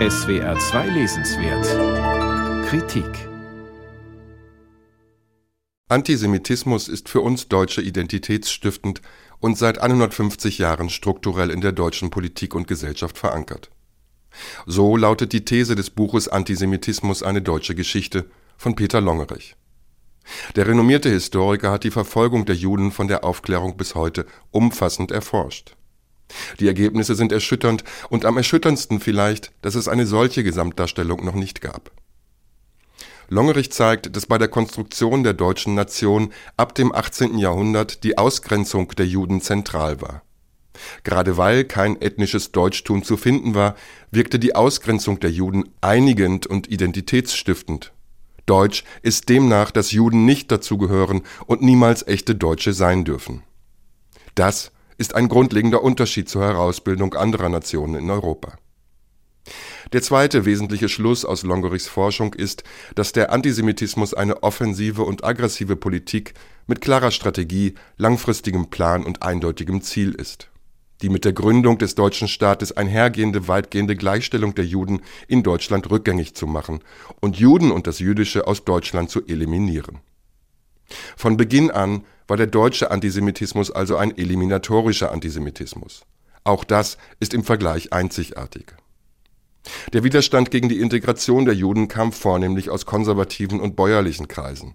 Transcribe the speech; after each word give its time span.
SWR 0.00 0.58
2 0.58 0.88
Lesenswert 0.88 2.66
Kritik 2.66 3.06
Antisemitismus 5.88 6.88
ist 6.88 7.08
für 7.08 7.20
uns 7.20 7.46
Deutsche 7.46 7.80
identitätsstiftend 7.80 9.02
und 9.38 9.56
seit 9.56 9.78
150 9.78 10.58
Jahren 10.58 10.90
strukturell 10.90 11.48
in 11.48 11.60
der 11.60 11.70
deutschen 11.70 12.10
Politik 12.10 12.56
und 12.56 12.66
Gesellschaft 12.66 13.16
verankert. 13.16 13.70
So 14.66 14.96
lautet 14.96 15.32
die 15.32 15.44
These 15.44 15.76
des 15.76 15.90
Buches 15.90 16.26
Antisemitismus 16.26 17.22
eine 17.22 17.40
deutsche 17.40 17.76
Geschichte 17.76 18.28
von 18.56 18.74
Peter 18.74 19.00
Longerich. 19.00 19.54
Der 20.56 20.66
renommierte 20.66 21.08
Historiker 21.08 21.70
hat 21.70 21.84
die 21.84 21.92
Verfolgung 21.92 22.46
der 22.46 22.56
Juden 22.56 22.90
von 22.90 23.06
der 23.06 23.22
Aufklärung 23.22 23.76
bis 23.76 23.94
heute 23.94 24.26
umfassend 24.50 25.12
erforscht. 25.12 25.76
Die 26.60 26.66
Ergebnisse 26.66 27.14
sind 27.14 27.32
erschütternd 27.32 27.84
und 28.08 28.24
am 28.24 28.36
erschütterndsten 28.36 29.00
vielleicht, 29.00 29.52
dass 29.62 29.74
es 29.74 29.88
eine 29.88 30.06
solche 30.06 30.42
Gesamtdarstellung 30.44 31.24
noch 31.24 31.34
nicht 31.34 31.60
gab. 31.60 31.90
Longerich 33.28 33.72
zeigt, 33.72 34.14
dass 34.16 34.26
bei 34.26 34.38
der 34.38 34.48
Konstruktion 34.48 35.22
der 35.22 35.32
deutschen 35.32 35.74
Nation 35.74 36.32
ab 36.56 36.74
dem 36.74 36.94
18. 36.94 37.38
Jahrhundert 37.38 38.04
die 38.04 38.18
Ausgrenzung 38.18 38.88
der 38.96 39.06
Juden 39.06 39.40
zentral 39.40 40.00
war. 40.00 40.22
Gerade 41.04 41.36
weil 41.36 41.64
kein 41.64 42.00
ethnisches 42.00 42.52
Deutschtum 42.52 43.02
zu 43.02 43.16
finden 43.16 43.54
war, 43.54 43.76
wirkte 44.10 44.38
die 44.38 44.54
Ausgrenzung 44.54 45.20
der 45.20 45.30
Juden 45.30 45.70
einigend 45.80 46.46
und 46.46 46.70
identitätsstiftend. 46.70 47.92
Deutsch 48.46 48.84
ist 49.02 49.28
demnach, 49.28 49.70
dass 49.70 49.92
Juden 49.92 50.26
nicht 50.26 50.50
dazugehören 50.50 51.22
und 51.46 51.62
niemals 51.62 52.06
echte 52.06 52.34
Deutsche 52.34 52.72
sein 52.72 53.04
dürfen. 53.04 53.42
Das 54.34 54.72
ist 54.98 55.14
ein 55.14 55.28
grundlegender 55.28 55.82
Unterschied 55.82 56.28
zur 56.28 56.42
Herausbildung 56.42 57.14
anderer 57.14 57.48
Nationen 57.48 57.96
in 57.96 58.10
Europa. 58.10 58.58
Der 59.92 60.02
zweite 60.02 60.44
wesentliche 60.44 60.88
Schluss 60.88 61.24
aus 61.24 61.42
Longerichs 61.42 61.86
Forschung 61.86 62.32
ist, 62.34 62.64
dass 62.94 63.12
der 63.12 63.30
Antisemitismus 63.30 64.14
eine 64.14 64.42
offensive 64.42 65.02
und 65.02 65.24
aggressive 65.24 65.76
Politik 65.76 66.34
mit 66.66 66.80
klarer 66.80 67.10
Strategie, 67.10 67.74
langfristigem 67.96 68.70
Plan 68.70 69.04
und 69.04 69.22
eindeutigem 69.22 69.82
Ziel 69.82 70.12
ist. 70.14 70.50
Die 71.02 71.10
mit 71.10 71.24
der 71.24 71.32
Gründung 71.32 71.76
des 71.76 71.94
deutschen 71.94 72.28
Staates 72.28 72.72
einhergehende 72.72 73.46
weitgehende 73.46 73.96
Gleichstellung 73.96 74.54
der 74.54 74.64
Juden 74.64 75.02
in 75.28 75.42
Deutschland 75.42 75.90
rückgängig 75.90 76.34
zu 76.34 76.46
machen 76.46 76.80
und 77.20 77.36
Juden 77.36 77.70
und 77.70 77.86
das 77.86 77.98
Jüdische 77.98 78.46
aus 78.46 78.64
Deutschland 78.64 79.10
zu 79.10 79.26
eliminieren. 79.26 79.98
Von 81.16 81.36
Beginn 81.36 81.70
an 81.70 82.04
war 82.26 82.36
der 82.36 82.46
deutsche 82.46 82.90
Antisemitismus 82.90 83.70
also 83.70 83.96
ein 83.96 84.16
eliminatorischer 84.16 85.12
Antisemitismus. 85.12 86.02
Auch 86.44 86.64
das 86.64 86.98
ist 87.20 87.34
im 87.34 87.44
Vergleich 87.44 87.92
einzigartig. 87.92 88.74
Der 89.92 90.04
Widerstand 90.04 90.50
gegen 90.50 90.68
die 90.68 90.80
Integration 90.80 91.44
der 91.46 91.54
Juden 91.54 91.88
kam 91.88 92.12
vornehmlich 92.12 92.70
aus 92.70 92.84
konservativen 92.84 93.60
und 93.60 93.76
bäuerlichen 93.76 94.28
Kreisen. 94.28 94.74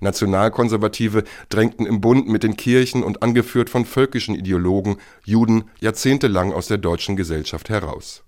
Nationalkonservative 0.00 1.24
drängten 1.48 1.86
im 1.86 2.00
Bund 2.00 2.28
mit 2.28 2.42
den 2.42 2.56
Kirchen 2.56 3.02
und 3.02 3.22
angeführt 3.22 3.70
von 3.70 3.84
völkischen 3.84 4.34
Ideologen 4.34 4.96
Juden 5.24 5.64
jahrzehntelang 5.80 6.52
aus 6.52 6.68
der 6.68 6.78
deutschen 6.78 7.16
Gesellschaft 7.16 7.68
heraus. 7.68 8.24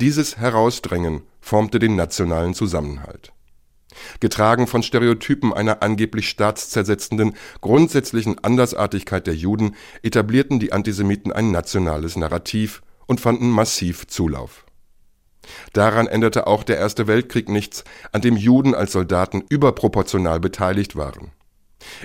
Dieses 0.00 0.36
Herausdrängen 0.36 1.22
formte 1.40 1.78
den 1.78 1.96
nationalen 1.96 2.54
Zusammenhalt. 2.54 3.32
Getragen 4.20 4.66
von 4.66 4.82
Stereotypen 4.82 5.52
einer 5.52 5.82
angeblich 5.82 6.28
staatszersetzenden, 6.28 7.34
grundsätzlichen 7.60 8.38
Andersartigkeit 8.38 9.26
der 9.26 9.34
Juden 9.34 9.74
etablierten 10.02 10.60
die 10.60 10.72
Antisemiten 10.72 11.32
ein 11.32 11.50
nationales 11.50 12.16
Narrativ 12.16 12.82
und 13.06 13.20
fanden 13.20 13.50
massiv 13.50 14.06
Zulauf. 14.06 14.64
Daran 15.72 16.06
änderte 16.06 16.46
auch 16.46 16.62
der 16.62 16.78
Erste 16.78 17.06
Weltkrieg 17.06 17.48
nichts, 17.48 17.84
an 18.12 18.22
dem 18.22 18.36
Juden 18.36 18.74
als 18.74 18.92
Soldaten 18.92 19.44
überproportional 19.48 20.40
beteiligt 20.40 20.96
waren. 20.96 21.32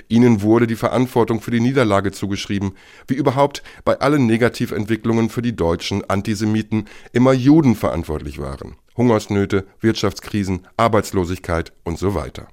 Ihnen 0.08 0.42
wurde 0.42 0.66
die 0.66 0.76
Verantwortung 0.76 1.40
für 1.40 1.50
die 1.50 1.60
Niederlage 1.60 2.12
zugeschrieben, 2.12 2.72
wie 3.06 3.14
überhaupt 3.14 3.62
bei 3.84 3.98
allen 3.98 4.26
Negativentwicklungen 4.26 5.30
für 5.30 5.40
die 5.40 5.56
deutschen 5.56 6.08
Antisemiten 6.10 6.86
immer 7.12 7.32
Juden 7.32 7.76
verantwortlich 7.76 8.38
waren 8.38 8.76
Hungersnöte, 8.96 9.66
Wirtschaftskrisen, 9.80 10.66
Arbeitslosigkeit 10.76 11.72
und 11.84 11.98
so 11.98 12.14
weiter. 12.14 12.48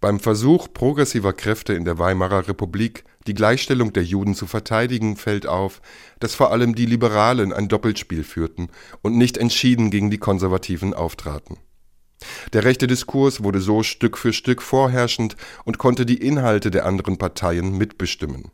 Beim 0.00 0.20
Versuch 0.20 0.68
progressiver 0.72 1.32
Kräfte 1.32 1.72
in 1.72 1.84
der 1.84 1.98
Weimarer 1.98 2.48
Republik, 2.48 3.04
die 3.26 3.34
Gleichstellung 3.34 3.92
der 3.92 4.04
Juden 4.04 4.34
zu 4.34 4.46
verteidigen, 4.46 5.16
fällt 5.16 5.46
auf, 5.46 5.80
dass 6.20 6.34
vor 6.34 6.52
allem 6.52 6.74
die 6.74 6.86
Liberalen 6.86 7.52
ein 7.52 7.68
Doppelspiel 7.68 8.22
führten 8.22 8.68
und 9.02 9.16
nicht 9.16 9.38
entschieden 9.38 9.90
gegen 9.90 10.10
die 10.10 10.18
Konservativen 10.18 10.94
auftraten. 10.94 11.56
Der 12.52 12.64
rechte 12.64 12.86
Diskurs 12.86 13.42
wurde 13.42 13.60
so 13.60 13.82
Stück 13.82 14.16
für 14.16 14.32
Stück 14.32 14.62
vorherrschend 14.62 15.36
und 15.64 15.78
konnte 15.78 16.06
die 16.06 16.22
Inhalte 16.22 16.70
der 16.70 16.86
anderen 16.86 17.18
Parteien 17.18 17.76
mitbestimmen 17.76 18.50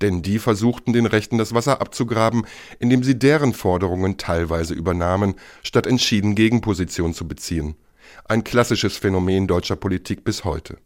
denn 0.00 0.22
die 0.22 0.38
versuchten 0.38 0.92
den 0.92 1.06
Rechten 1.06 1.38
das 1.38 1.54
Wasser 1.54 1.80
abzugraben, 1.80 2.46
indem 2.78 3.02
sie 3.02 3.18
deren 3.18 3.52
Forderungen 3.52 4.16
teilweise 4.16 4.74
übernahmen, 4.74 5.34
statt 5.62 5.86
entschieden 5.86 6.34
Gegenposition 6.34 7.14
zu 7.14 7.26
beziehen. 7.28 7.76
Ein 8.24 8.44
klassisches 8.44 8.96
Phänomen 8.96 9.46
deutscher 9.46 9.76
Politik 9.76 10.24
bis 10.24 10.44
heute. 10.44 10.78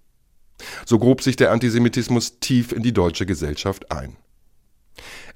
So 0.86 0.98
grub 0.98 1.22
sich 1.22 1.36
der 1.36 1.52
Antisemitismus 1.52 2.38
tief 2.40 2.72
in 2.72 2.82
die 2.82 2.92
deutsche 2.92 3.26
Gesellschaft 3.26 3.90
ein. 3.90 4.16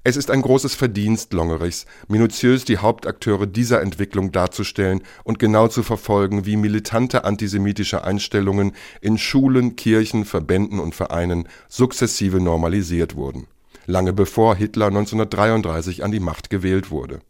Es 0.04 0.16
ist 0.16 0.30
ein 0.30 0.42
großes 0.42 0.76
Verdienst 0.76 1.32
Longerichs, 1.32 1.84
minutiös 2.06 2.64
die 2.64 2.78
Hauptakteure 2.78 3.46
dieser 3.46 3.82
Entwicklung 3.82 4.30
darzustellen 4.30 5.02
und 5.24 5.40
genau 5.40 5.66
zu 5.66 5.82
verfolgen, 5.82 6.46
wie 6.46 6.56
militante 6.56 7.24
antisemitische 7.24 8.04
Einstellungen 8.04 8.72
in 9.00 9.18
Schulen, 9.18 9.74
Kirchen, 9.74 10.24
Verbänden 10.24 10.78
und 10.78 10.94
Vereinen 10.94 11.48
sukzessive 11.68 12.40
normalisiert 12.40 13.16
wurden 13.16 13.48
lange 13.88 14.12
bevor 14.12 14.54
Hitler 14.54 14.87
1933 14.87 16.04
an 16.04 16.12
die 16.12 16.21
Macht 16.21 16.50
gewählt 16.50 16.91
wurde. 16.91 17.21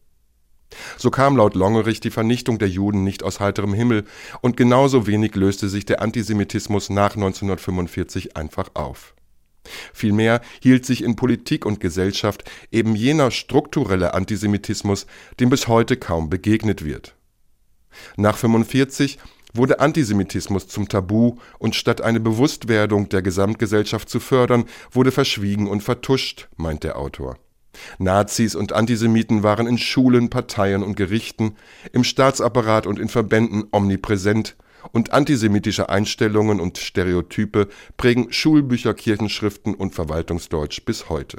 So 0.98 1.10
kam 1.10 1.36
laut 1.36 1.54
Longerich 1.54 2.00
die 2.00 2.10
Vernichtung 2.10 2.58
der 2.58 2.68
Juden 2.68 3.04
nicht 3.04 3.22
aus 3.22 3.40
heiterem 3.40 3.72
Himmel 3.72 4.04
und 4.42 4.56
genauso 4.56 5.06
wenig 5.06 5.34
löste 5.34 5.68
sich 5.68 5.86
der 5.86 6.02
Antisemitismus 6.02 6.90
nach 6.90 7.14
1945 7.14 8.36
einfach 8.36 8.70
auf. 8.74 9.14
Vielmehr 9.92 10.40
hielt 10.60 10.84
sich 10.84 11.02
in 11.02 11.16
Politik 11.16 11.64
und 11.64 11.80
Gesellschaft 11.80 12.50
eben 12.70 12.94
jener 12.94 13.30
strukturelle 13.30 14.14
Antisemitismus, 14.14 15.06
dem 15.40 15.50
bis 15.50 15.68
heute 15.68 15.96
kaum 15.96 16.28
begegnet 16.28 16.84
wird. 16.84 17.14
Nach 18.16 18.36
45 18.36 19.18
wurde 19.52 19.80
Antisemitismus 19.80 20.68
zum 20.68 20.88
Tabu 20.88 21.36
und 21.58 21.74
statt 21.74 22.00
eine 22.00 22.20
Bewusstwerdung 22.20 23.08
der 23.08 23.22
Gesamtgesellschaft 23.22 24.08
zu 24.08 24.20
fördern, 24.20 24.64
wurde 24.90 25.10
verschwiegen 25.10 25.68
und 25.68 25.82
vertuscht, 25.82 26.48
meint 26.56 26.84
der 26.84 26.98
Autor. 26.98 27.36
Nazis 27.98 28.54
und 28.54 28.72
Antisemiten 28.72 29.42
waren 29.42 29.66
in 29.66 29.78
Schulen, 29.78 30.30
Parteien 30.30 30.82
und 30.82 30.96
Gerichten, 30.96 31.56
im 31.92 32.04
Staatsapparat 32.04 32.86
und 32.86 32.98
in 32.98 33.08
Verbänden 33.08 33.64
omnipräsent, 33.70 34.56
und 34.92 35.12
antisemitische 35.12 35.88
Einstellungen 35.88 36.60
und 36.60 36.78
Stereotype 36.78 37.68
prägen 37.96 38.32
Schulbücher, 38.32 38.94
Kirchenschriften 38.94 39.74
und 39.74 39.94
Verwaltungsdeutsch 39.94 40.84
bis 40.84 41.08
heute. 41.08 41.38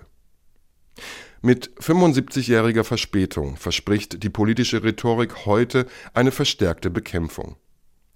Mit 1.41 1.71
75-jähriger 1.79 2.83
Verspätung 2.83 3.55
verspricht 3.55 4.23
die 4.23 4.29
politische 4.29 4.83
Rhetorik 4.83 5.45
heute 5.45 5.85
eine 6.13 6.31
verstärkte 6.31 6.89
Bekämpfung. 6.89 7.55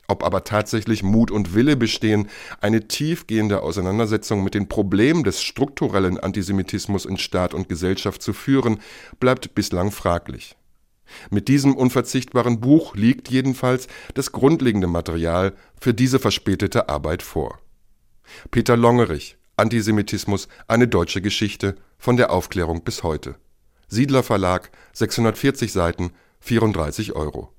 Ob 0.08 0.24
aber 0.24 0.44
tatsächlich 0.44 1.02
Mut 1.02 1.32
und 1.32 1.56
Wille 1.56 1.78
bestehen, 1.78 2.30
eine 2.60 2.88
tiefgehende 2.88 3.62
Auseinandersetzung 3.62 4.44
mit 4.44 4.54
den 4.54 4.68
Problemen 4.68 5.24
des 5.24 5.42
strukturellen 5.42 6.20
Antisemitismus 6.20 7.06
in 7.06 7.18
Staat 7.18 7.54
und 7.54 7.70
Gesellschaft 7.70 8.22
zu 8.22 8.34
führen, 8.34 8.80
bleibt 9.20 9.56
bislang 9.56 9.92
fraglich. 9.92 10.58
Mit 11.30 11.48
diesem 11.48 11.76
unverzichtbaren 11.76 12.60
Buch 12.60 12.96
liegt 12.96 13.30
jedenfalls 13.30 13.88
das 14.14 14.32
grundlegende 14.32 14.88
Material 14.88 15.54
für 15.80 15.94
diese 15.94 16.20
verspätete 16.20 16.90
Arbeit 16.90 17.22
vor. 17.22 17.60
Peter 18.52 18.76
Longerich, 18.76 19.38
Antisemitismus, 19.56 20.48
eine 20.68 20.88
deutsche 20.88 21.22
Geschichte, 21.22 21.76
von 21.98 22.18
der 22.18 22.32
Aufklärung 22.32 22.84
bis 22.84 23.04
heute. 23.04 23.36
Siedler 23.88 24.24
Verlag, 24.24 24.72
640 24.94 25.72
Seiten, 25.72 26.12
34 26.40 27.14
Euro 27.14 27.54